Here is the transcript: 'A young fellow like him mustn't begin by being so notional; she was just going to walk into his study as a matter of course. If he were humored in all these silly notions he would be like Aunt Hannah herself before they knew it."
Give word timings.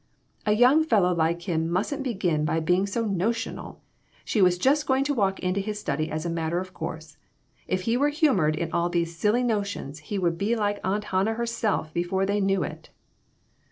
'A 0.47 0.53
young 0.53 0.83
fellow 0.83 1.13
like 1.13 1.43
him 1.43 1.69
mustn't 1.69 2.01
begin 2.01 2.43
by 2.43 2.59
being 2.59 2.87
so 2.87 3.05
notional; 3.05 3.83
she 4.25 4.41
was 4.41 4.57
just 4.57 4.87
going 4.87 5.03
to 5.03 5.13
walk 5.13 5.39
into 5.41 5.59
his 5.59 5.79
study 5.79 6.09
as 6.09 6.25
a 6.25 6.27
matter 6.31 6.59
of 6.59 6.73
course. 6.73 7.17
If 7.67 7.81
he 7.81 7.95
were 7.97 8.09
humored 8.09 8.55
in 8.55 8.71
all 8.71 8.89
these 8.89 9.15
silly 9.15 9.43
notions 9.43 9.99
he 9.99 10.17
would 10.17 10.39
be 10.39 10.55
like 10.55 10.79
Aunt 10.83 11.03
Hannah 11.13 11.35
herself 11.35 11.93
before 11.93 12.25
they 12.25 12.41
knew 12.41 12.63
it." 12.63 12.89